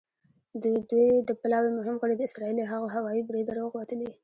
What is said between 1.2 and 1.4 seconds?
د